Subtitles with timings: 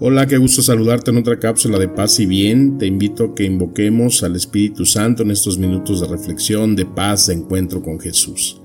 [0.00, 2.78] Hola, qué gusto saludarte en otra cápsula de paz y bien.
[2.78, 7.28] Te invito a que invoquemos al Espíritu Santo en estos minutos de reflexión, de paz,
[7.28, 8.60] de encuentro con Jesús.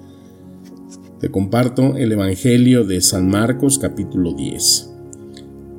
[1.20, 4.90] Te comparto el Evangelio de San Marcos capítulo 10.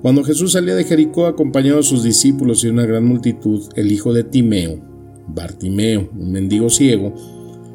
[0.03, 4.15] Cuando Jesús salía de Jericó acompañado de sus discípulos y una gran multitud, el hijo
[4.15, 4.79] de Timeo,
[5.27, 7.13] Bartimeo, un mendigo ciego,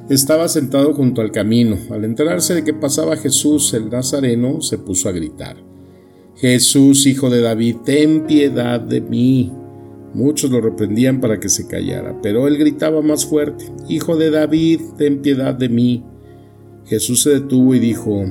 [0.09, 1.77] estaba sentado junto al camino.
[1.91, 5.64] Al enterarse de que pasaba Jesús el Nazareno, se puso a gritar.
[6.37, 9.51] Jesús, hijo de David, ten piedad de mí.
[10.13, 14.79] Muchos lo reprendían para que se callara, pero él gritaba más fuerte, Hijo de David,
[14.97, 16.03] ten piedad de mí.
[16.85, 18.25] Jesús se detuvo y dijo,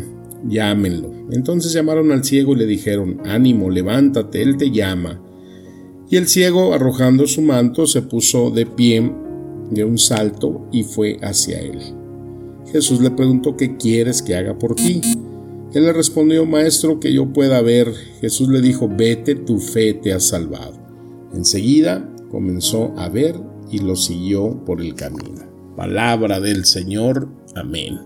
[0.47, 1.13] Llámenlo.
[1.31, 5.21] Entonces llamaron al ciego y le dijeron, Ánimo, levántate, él te llama.
[6.11, 9.11] Y el ciego, arrojando su manto, se puso de pie
[9.71, 11.81] de un salto y fue hacia él.
[12.71, 15.01] Jesús le preguntó, ¿qué quieres que haga por ti?
[15.75, 17.93] Él le respondió, Maestro, que yo pueda ver.
[18.21, 20.79] Jesús le dijo, Vete, tu fe te ha salvado.
[21.35, 23.35] Enseguida comenzó a ver
[23.71, 25.75] y lo siguió por el camino.
[25.77, 27.29] Palabra del Señor.
[27.57, 27.99] Amén.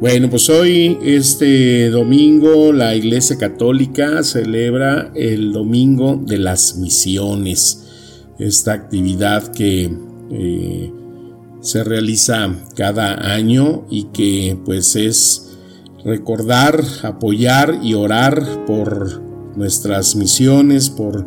[0.00, 7.86] Bueno, pues hoy, este domingo, la Iglesia Católica celebra el Domingo de las Misiones.
[8.38, 9.90] Esta actividad que
[10.30, 10.92] eh,
[11.60, 15.47] se realiza cada año y que pues es
[16.04, 19.22] recordar, apoyar y orar por
[19.56, 21.26] nuestras misiones, por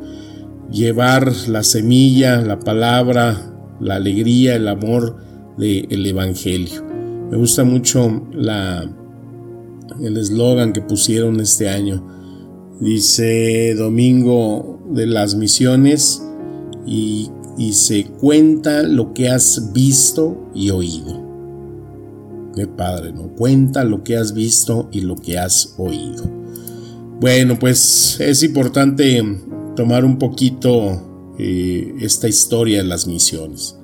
[0.71, 5.17] llevar la semilla, la palabra, la alegría, el amor
[5.57, 6.83] del Evangelio.
[7.29, 8.89] Me gusta mucho la,
[10.01, 12.05] el eslogan que pusieron este año.
[12.79, 16.23] Dice Domingo de las Misiones
[16.85, 21.20] y, y se cuenta lo que has visto y oído.
[22.55, 23.29] Qué padre, ¿no?
[23.29, 26.23] Cuenta lo que has visto y lo que has oído.
[27.19, 29.23] Bueno, pues es importante
[29.75, 33.75] tomar un poquito eh, esta historia de las misiones.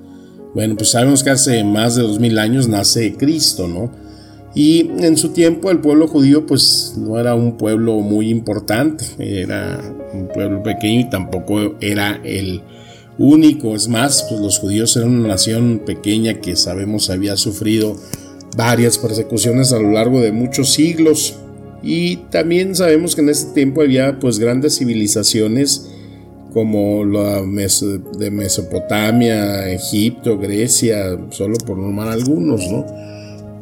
[0.54, 3.92] Bueno, pues sabemos que hace más de dos mil años nace Cristo, ¿no?
[4.56, 9.80] Y en su tiempo el pueblo judío pues no era un pueblo muy importante, era
[10.14, 12.64] un pueblo pequeño y tampoco era el
[13.20, 13.76] único.
[13.76, 17.98] Es más, pues los judíos eran una nación pequeña que sabemos había sufrido
[18.58, 21.36] varias persecuciones a lo largo de muchos siglos
[21.84, 25.90] y también sabemos que en ese tiempo había pues grandes civilizaciones
[26.54, 27.44] como la
[28.18, 32.86] de Mesopotamia, Egipto, Grecia, solo por nombrar algunos, ¿no?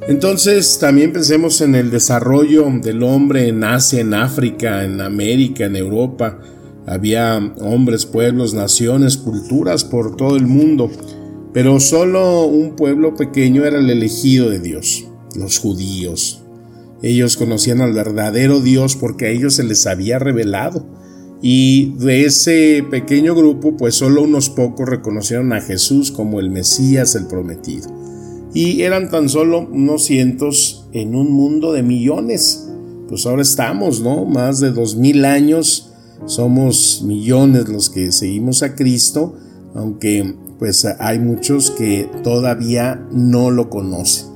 [0.08, 5.76] Entonces también pensemos en el desarrollo del hombre en Asia, en África, en América, en
[5.76, 6.40] Europa.
[6.86, 10.90] Había hombres, pueblos, naciones, culturas por todo el mundo.
[11.56, 15.06] Pero solo un pueblo pequeño era el elegido de Dios,
[15.38, 16.44] los judíos.
[17.02, 20.86] Ellos conocían al verdadero Dios porque a ellos se les había revelado.
[21.42, 27.16] Y de ese pequeño grupo, pues solo unos pocos reconocieron a Jesús como el Mesías,
[27.16, 27.88] el prometido.
[28.54, 32.68] Y eran tan solo unos cientos en un mundo de millones.
[33.08, 34.26] Pues ahora estamos, ¿no?
[34.26, 35.94] Más de dos mil años.
[36.26, 39.38] Somos millones los que seguimos a Cristo,
[39.74, 44.36] aunque pues hay muchos que todavía no lo conocen.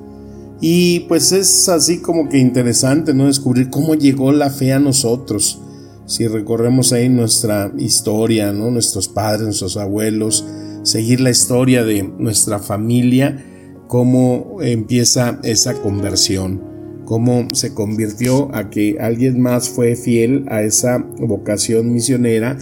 [0.62, 3.28] Y pues es así como que interesante, ¿no?
[3.28, 5.62] Descubrir cómo llegó la fe a nosotros.
[6.06, 8.69] Si recorremos ahí nuestra historia, ¿no?
[8.69, 10.46] Nuestros padres, nuestros abuelos,
[10.84, 13.46] seguir la historia de nuestra familia,
[13.88, 16.62] cómo empieza esa conversión,
[17.06, 22.57] cómo se convirtió a que alguien más fue fiel a esa vocación misionera,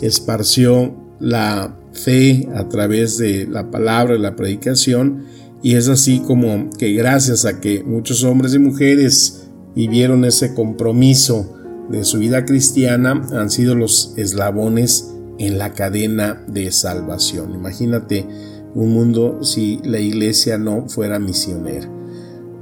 [0.00, 5.24] esparció la fe a través de la palabra y la predicación
[5.62, 11.56] y es así como que gracias a que muchos hombres y mujeres vivieron ese compromiso
[11.90, 17.54] de su vida cristiana han sido los eslabones en la cadena de salvación.
[17.54, 18.26] Imagínate
[18.74, 21.90] un mundo si la iglesia no fuera misionera.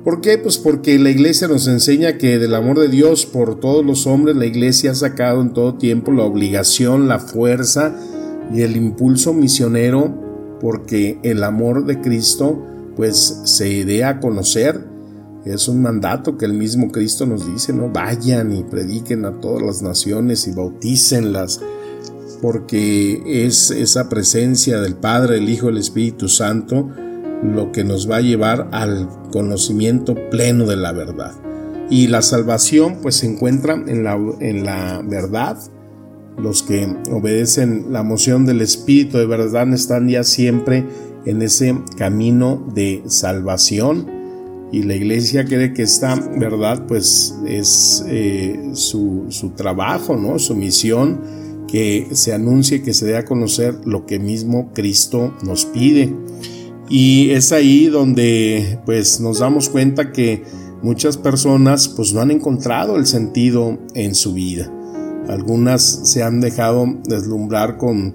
[0.05, 0.37] ¿Por qué?
[0.39, 4.37] Pues porque la iglesia nos enseña que del amor de Dios por todos los hombres,
[4.37, 7.97] la iglesia ha sacado en todo tiempo la obligación, la fuerza
[8.53, 12.63] y el impulso misionero porque el amor de Cristo
[12.97, 14.95] pues se dé a conocer
[15.45, 17.91] es un mandato que el mismo Cristo nos dice, ¿no?
[17.91, 21.61] Vayan y prediquen a todas las naciones y bautícenlas,
[22.41, 26.89] porque es esa presencia del Padre, el Hijo, el Espíritu Santo
[27.43, 31.33] lo que nos va a llevar al conocimiento pleno de la verdad.
[31.91, 35.59] Y la salvación pues se encuentra en la, en la verdad.
[36.39, 40.85] Los que obedecen la moción del Espíritu de verdad están ya siempre
[41.25, 44.15] en ese camino de salvación
[44.75, 50.41] y la iglesia cree que esta verdad pues es eh, su, trabajo, ¿no?
[50.41, 51.21] su misión,
[51.69, 56.13] que se anuncie, que se dé a conocer lo que mismo Cristo nos pide.
[56.89, 60.43] Y es ahí donde pues nos damos cuenta que
[60.83, 64.73] muchas personas pues no han encontrado el sentido en su vida.
[65.29, 68.13] Algunas se han dejado deslumbrar con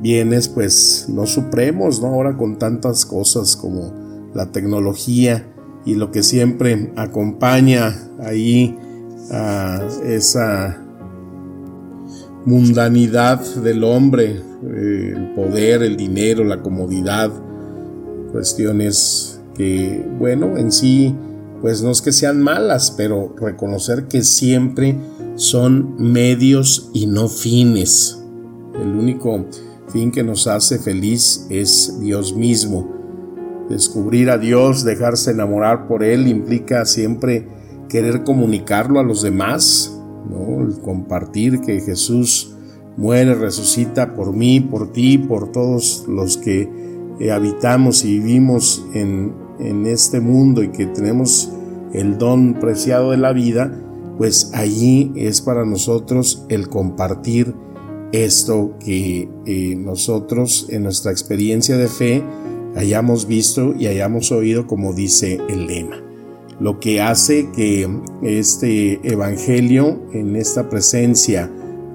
[0.00, 2.08] bienes pues no supremos, ¿no?
[2.08, 3.92] Ahora con tantas cosas como
[4.34, 5.44] la tecnología,
[5.88, 8.76] y lo que siempre acompaña ahí
[9.30, 10.84] a esa
[12.44, 17.30] mundanidad del hombre, eh, el poder, el dinero, la comodidad,
[18.32, 21.14] cuestiones que, bueno, en sí,
[21.62, 24.94] pues no es que sean malas, pero reconocer que siempre
[25.38, 28.22] son medios y no fines.
[28.74, 29.46] El único
[29.88, 32.98] fin que nos hace feliz es Dios mismo
[33.68, 37.46] Descubrir a Dios, dejarse enamorar por Él, implica siempre
[37.90, 39.94] querer comunicarlo a los demás,
[40.28, 40.66] ¿no?
[40.80, 42.54] compartir que Jesús
[42.96, 46.70] muere, resucita por mí, por ti, por todos los que
[47.20, 49.34] eh, habitamos y vivimos en
[49.86, 51.52] este mundo y que tenemos
[51.92, 53.70] el don preciado de la vida,
[54.18, 57.54] pues allí es para nosotros el compartir
[58.12, 62.24] esto que eh, nosotros en nuestra experiencia de fe
[62.74, 66.02] hayamos visto y hayamos oído como dice el lema.
[66.60, 67.88] Lo que hace que
[68.22, 71.50] este evangelio en esta presencia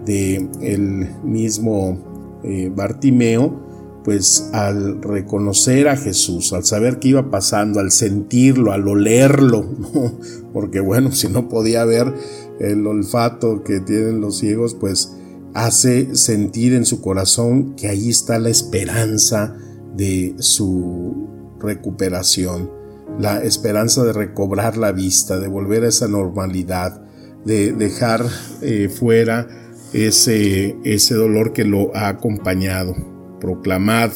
[0.06, 1.98] de el mismo
[2.44, 3.60] eh, Bartimeo,
[4.04, 9.66] pues al reconocer a Jesús, al saber qué iba pasando, al sentirlo, al olerlo,
[10.54, 12.14] porque bueno, si no podía ver
[12.60, 15.16] el olfato que tienen los ciegos, pues
[15.54, 19.56] hace sentir en su corazón que ahí está la esperanza
[19.96, 21.30] de su
[21.60, 22.72] recuperación,
[23.20, 27.02] la esperanza de recobrar la vista, de volver a esa normalidad,
[27.46, 28.26] de dejar
[28.62, 29.48] eh, fuera
[29.94, 33.13] ese, ese dolor que lo ha acompañado.
[33.44, 34.12] Proclamad,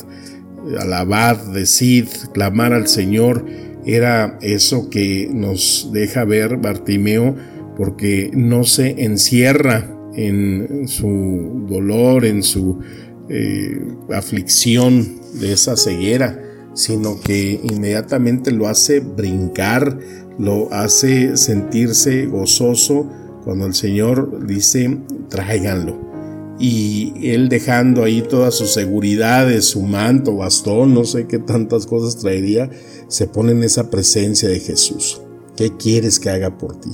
[0.79, 3.45] alabad, decid, clamar al Señor,
[3.85, 7.35] era eso que nos deja ver Bartimeo,
[7.75, 12.79] porque no se encierra en su dolor, en su
[13.29, 13.79] eh,
[14.13, 16.41] aflicción de esa ceguera,
[16.74, 20.00] sino que inmediatamente lo hace brincar,
[20.39, 23.12] lo hace sentirse gozoso
[23.44, 24.97] cuando el Señor dice,
[25.29, 26.06] tráiganlo.
[26.59, 32.18] Y él dejando ahí todas sus seguridades, su manto, bastón, no sé qué tantas cosas
[32.18, 32.69] traería,
[33.07, 35.21] se pone en esa presencia de Jesús.
[35.56, 36.92] ¿Qué quieres que haga por ti?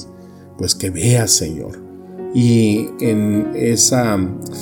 [0.57, 1.93] Pues que veas, Señor
[2.33, 4.17] y en esa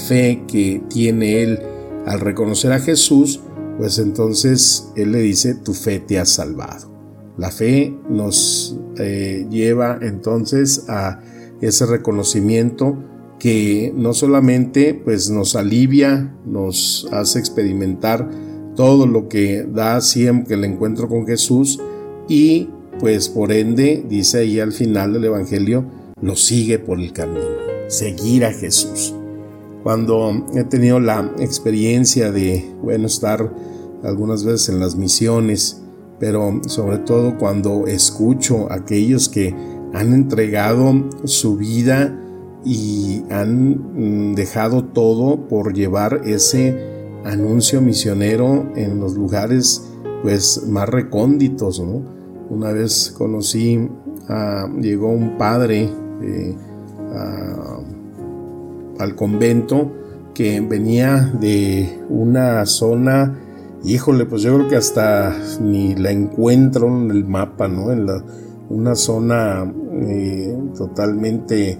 [0.08, 1.60] fe que tiene él
[2.06, 3.42] al reconocer a Jesús,
[3.78, 6.92] pues entonces él le dice, tu fe te ha salvado.
[7.38, 11.22] La fe nos eh, lleva entonces a
[11.62, 13.02] ese reconocimiento
[13.42, 18.30] que no solamente pues nos alivia, nos hace experimentar
[18.76, 21.80] todo lo que da siempre el encuentro con Jesús
[22.30, 22.70] y
[23.00, 25.86] pues por ende dice ahí al final del Evangelio,
[26.22, 27.48] lo sigue por el camino,
[27.88, 29.16] seguir a Jesús.
[29.82, 33.52] Cuando he tenido la experiencia de, bueno, estar
[34.04, 35.82] algunas veces en las misiones,
[36.20, 39.56] pero sobre todo cuando escucho a aquellos que
[39.94, 42.21] han entregado su vida
[42.64, 46.78] y han mm, dejado todo por llevar ese
[47.24, 49.88] anuncio misionero en los lugares
[50.24, 51.80] pues más recónditos,
[52.50, 53.90] Una vez conocí,
[54.28, 55.90] a, llegó un padre
[59.00, 59.92] al convento
[60.34, 63.38] que venía de una zona,
[63.84, 67.92] híjole, pues yo creo que hasta ni la encuentro en el mapa, ¿no?
[67.92, 68.24] En la,
[68.70, 69.72] una zona
[70.04, 71.78] eh, totalmente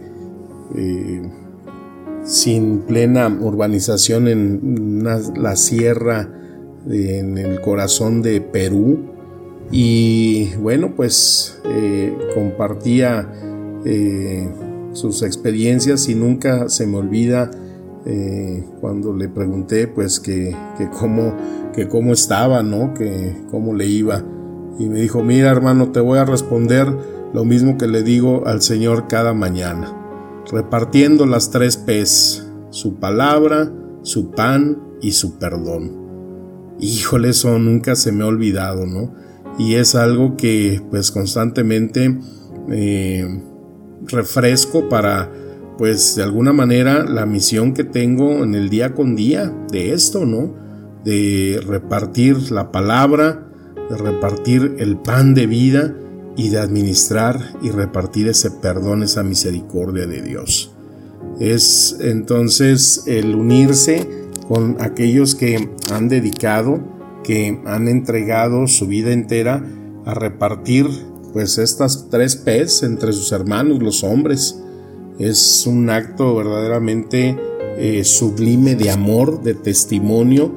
[0.76, 1.22] eh,
[2.24, 6.30] sin plena urbanización en la sierra,
[6.90, 9.00] en el corazón de Perú.
[9.72, 13.28] Y bueno, pues eh, compartía
[13.86, 14.50] eh,
[14.94, 17.52] sus experiencias y nunca se me olvida
[18.82, 21.36] cuando le pregunté pues que, que, cómo,
[21.72, 22.96] que cómo estaba, ¿no?
[22.96, 24.24] Que cómo le iba.
[24.80, 26.88] Y me dijo, mira hermano, te voy a responder
[27.34, 29.94] lo mismo que le digo al Señor cada mañana,
[30.52, 33.72] repartiendo las tres P's, su palabra,
[34.04, 36.76] su pan y su perdón.
[36.80, 39.14] Híjole, eso nunca se me ha olvidado, ¿no?
[39.58, 42.18] Y es algo que pues constantemente
[42.70, 43.28] eh,
[44.08, 45.32] refresco para
[45.78, 50.26] pues de alguna manera la misión que tengo en el día con día de esto,
[50.26, 50.56] ¿no?
[51.04, 53.48] De repartir la palabra,
[53.90, 55.96] de repartir el pan de vida
[56.36, 60.72] y de administrar y repartir ese perdón, esa misericordia de Dios.
[61.40, 64.08] Es entonces el unirse
[64.48, 66.80] con aquellos que han dedicado,
[67.24, 69.66] que han entregado su vida entera
[70.06, 70.88] a repartir
[71.34, 74.60] pues estas tres P's entre sus hermanos, los hombres.
[75.20, 77.38] Es un acto verdaderamente
[77.78, 80.54] eh, sublime de amor, de testimonio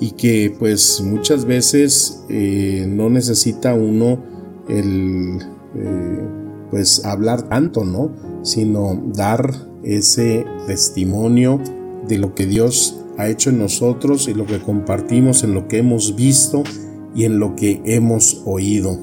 [0.00, 4.35] y que pues muchas veces eh, no necesita uno
[4.68, 5.38] el
[5.74, 6.28] eh,
[6.70, 8.10] pues hablar tanto, ¿no?
[8.42, 11.60] Sino dar ese testimonio
[12.08, 15.78] de lo que Dios ha hecho en nosotros y lo que compartimos en lo que
[15.78, 16.62] hemos visto
[17.14, 18.98] y en lo que hemos oído.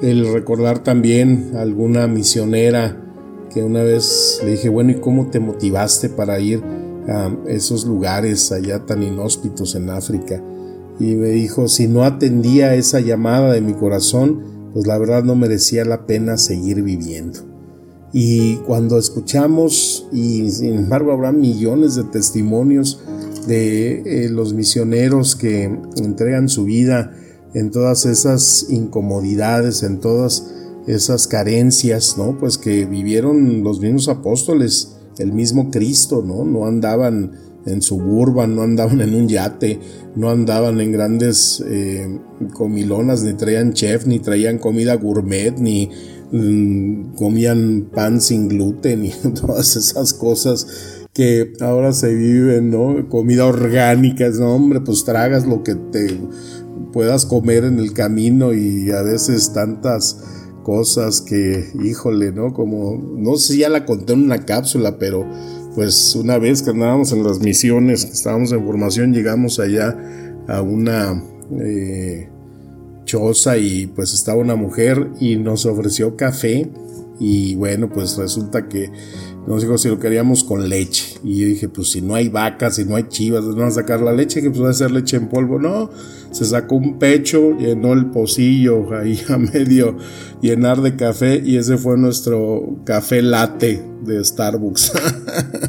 [0.00, 2.98] El recordar también alguna misionera
[3.52, 6.62] que una vez le dije, bueno, ¿y cómo te motivaste para ir
[7.08, 10.42] a esos lugares allá tan inhóspitos en África?
[11.00, 15.34] Y me dijo, si no atendía esa llamada de mi corazón, pues la verdad no
[15.34, 17.40] merecía la pena seguir viviendo.
[18.12, 23.00] Y cuando escuchamos, y sin embargo habrá millones de testimonios
[23.46, 25.64] de eh, los misioneros que
[25.96, 27.12] entregan su vida
[27.54, 30.52] en todas esas incomodidades, en todas
[30.86, 32.36] esas carencias, ¿no?
[32.38, 36.44] Pues que vivieron los mismos apóstoles, el mismo Cristo, ¿no?
[36.44, 37.32] No andaban
[37.66, 39.78] en suburban, no andaban en un yate,
[40.16, 42.18] no andaban en grandes eh,
[42.52, 45.90] comilonas, ni traían chef, ni traían comida gourmet, ni
[46.32, 53.08] mm, comían pan sin gluten y todas esas cosas que ahora se viven, ¿no?
[53.08, 56.18] Comida orgánica, no, hombre, pues tragas lo que te
[56.92, 60.18] puedas comer en el camino y a veces tantas
[60.62, 62.52] cosas que, híjole, ¿no?
[62.52, 65.26] Como, no sé si ya la conté en una cápsula, pero
[65.74, 69.96] pues una vez que andábamos en las misiones, que estábamos en formación, llegamos allá
[70.48, 71.22] a una
[71.60, 72.28] eh,
[73.04, 76.70] choza y pues estaba una mujer y nos ofreció café
[77.18, 78.90] y bueno, pues resulta que
[79.46, 81.18] nos dijo si lo queríamos con leche.
[81.24, 83.72] Y yo dije, pues si no hay vacas, si no hay chivas, ¿nos van a
[83.72, 84.40] sacar la leche?
[84.40, 85.58] Que pues va a ser leche en polvo.
[85.58, 85.90] No,
[86.30, 89.96] se sacó un pecho, llenó el pocillo ahí a medio
[90.40, 94.92] llenar de café y ese fue nuestro café latte de Starbucks.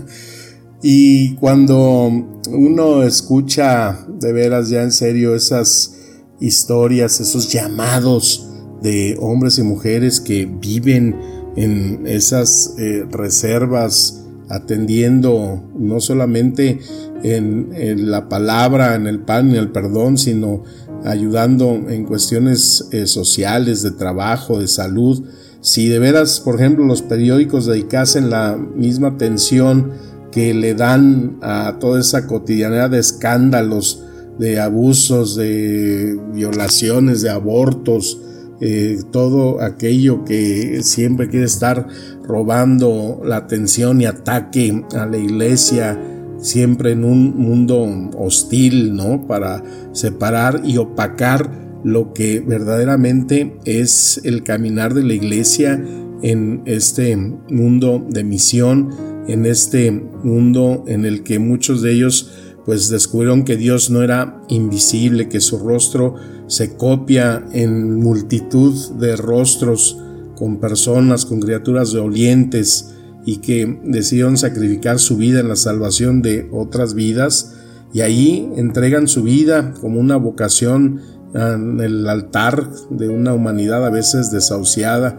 [0.83, 2.11] y cuando
[2.49, 5.95] uno escucha de veras ya en serio esas
[6.39, 8.49] historias, esos llamados
[8.81, 11.15] de hombres y mujeres que viven
[11.55, 14.19] en esas eh, reservas,
[14.49, 16.79] atendiendo no solamente
[17.23, 20.63] en, la palabra, en el pan, en el perdón, sino
[21.05, 25.23] ayudando en cuestiones eh, sociales, de trabajo, de salud.
[25.61, 29.91] Si de veras, por ejemplo, los periódicos dedicasen la misma atención
[30.31, 34.03] que le dan a toda esa cotidianidad de escándalos,
[34.37, 38.19] de abusos, de violaciones, de abortos,
[38.65, 41.85] eh, todo aquello que siempre quiere estar
[42.23, 45.99] robando la atención y ataque a la iglesia,
[46.37, 47.85] siempre en un mundo
[48.17, 49.27] hostil, ¿no?
[49.27, 51.51] Para separar y opacar
[51.83, 55.83] lo que verdaderamente es el caminar de la iglesia
[56.21, 58.91] en este mundo de misión,
[59.27, 62.31] en este mundo en el que muchos de ellos
[62.65, 66.15] pues descubrieron que Dios no era invisible, que su rostro
[66.47, 69.97] se copia en multitud de rostros
[70.35, 72.93] con personas, con criaturas dolientes
[73.25, 77.55] y que decidieron sacrificar su vida en la salvación de otras vidas
[77.93, 81.01] y ahí entregan su vida como una vocación
[81.33, 85.17] en el altar de una humanidad a veces desahuciada.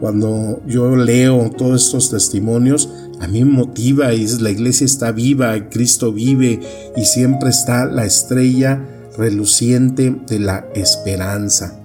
[0.00, 2.90] Cuando yo leo todos estos testimonios,
[3.20, 6.60] a mí me motiva y la iglesia está viva, Cristo vive
[6.96, 8.84] y siempre está la estrella
[9.16, 11.80] reluciente de la esperanza.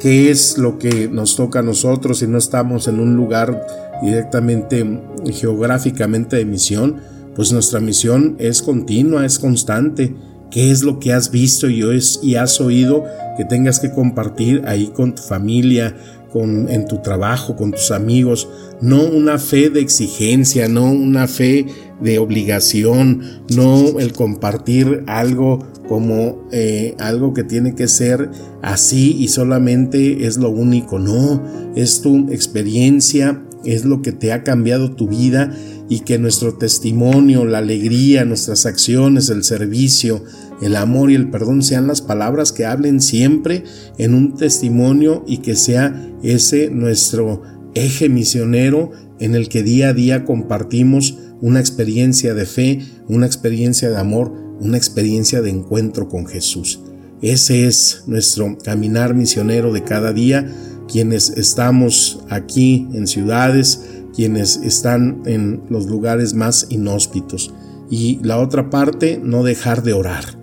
[0.00, 3.66] ¿Qué es lo que nos toca a nosotros si no estamos en un lugar
[4.02, 5.00] directamente
[5.30, 6.96] geográficamente de misión?
[7.34, 10.14] Pues nuestra misión es continua, es constante.
[10.50, 13.04] ¿Qué es lo que has visto y, has oído
[13.36, 15.94] que tengas que compartir ahí con tu familia,
[16.32, 18.48] con, en tu trabajo, con tus amigos,
[18.80, 21.66] no una fe de exigencia, no una fe
[22.00, 23.22] de obligación,
[23.54, 25.58] no el compartir algo
[25.88, 28.30] como eh, algo que tiene que ser
[28.62, 31.42] así y solamente es lo único, no,
[31.74, 35.52] es tu experiencia, es lo que te ha cambiado tu vida
[35.88, 40.22] y que nuestro testimonio, la alegría, nuestras acciones, el servicio,
[40.60, 43.64] el amor y el perdón sean las palabras que hablen siempre
[43.98, 47.42] en un testimonio y que sea ese nuestro
[47.74, 53.88] eje misionero en el que día a día compartimos una experiencia de fe, una experiencia
[53.88, 56.80] de amor, una experiencia de encuentro con Jesús.
[57.22, 60.50] Ese es nuestro caminar misionero de cada día,
[60.90, 63.82] quienes estamos aquí en ciudades,
[64.14, 67.54] quienes están en los lugares más inhóspitos.
[67.90, 70.39] Y la otra parte, no dejar de orar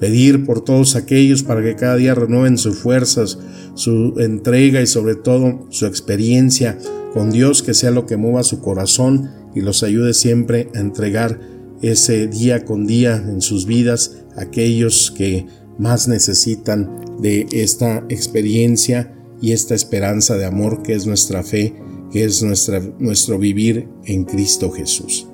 [0.00, 3.38] pedir por todos aquellos para que cada día renueven sus fuerzas,
[3.74, 6.78] su entrega y sobre todo su experiencia
[7.12, 11.38] con Dios, que sea lo que mueva su corazón y los ayude siempre a entregar
[11.82, 15.46] ese día con día en sus vidas aquellos que
[15.78, 16.90] más necesitan
[17.20, 21.74] de esta experiencia y esta esperanza de amor que es nuestra fe,
[22.12, 25.29] que es nuestro vivir en Cristo Jesús.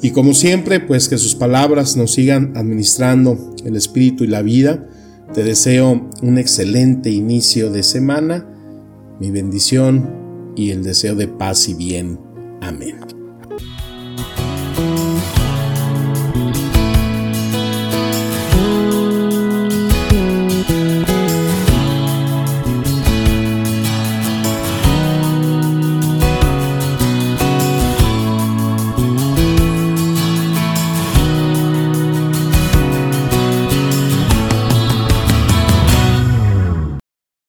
[0.00, 4.88] Y como siempre, pues que sus palabras nos sigan administrando el espíritu y la vida.
[5.34, 8.46] Te deseo un excelente inicio de semana,
[9.20, 12.18] mi bendición y el deseo de paz y bien.
[12.60, 13.17] Amén.